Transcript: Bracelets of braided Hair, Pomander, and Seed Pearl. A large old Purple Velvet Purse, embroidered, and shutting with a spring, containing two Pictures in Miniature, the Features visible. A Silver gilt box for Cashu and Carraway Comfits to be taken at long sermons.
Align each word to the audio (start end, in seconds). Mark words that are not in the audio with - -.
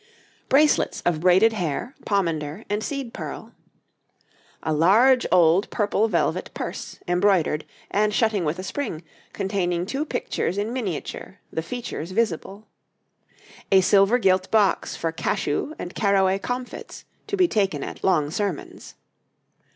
Bracelets 0.49 1.03
of 1.05 1.19
braided 1.19 1.53
Hair, 1.53 1.93
Pomander, 2.07 2.65
and 2.71 2.83
Seed 2.83 3.13
Pearl. 3.13 3.51
A 4.63 4.73
large 4.73 5.27
old 5.31 5.69
Purple 5.69 6.07
Velvet 6.07 6.49
Purse, 6.55 6.97
embroidered, 7.07 7.65
and 7.91 8.11
shutting 8.11 8.43
with 8.43 8.57
a 8.57 8.63
spring, 8.63 9.03
containing 9.31 9.85
two 9.85 10.03
Pictures 10.03 10.57
in 10.57 10.73
Miniature, 10.73 11.37
the 11.53 11.61
Features 11.61 12.13
visible. 12.13 12.65
A 13.71 13.81
Silver 13.81 14.17
gilt 14.17 14.49
box 14.49 14.95
for 14.95 15.11
Cashu 15.11 15.75
and 15.77 15.93
Carraway 15.93 16.39
Comfits 16.39 17.05
to 17.27 17.37
be 17.37 17.47
taken 17.47 17.83
at 17.83 18.03
long 18.03 18.31
sermons. 18.31 18.95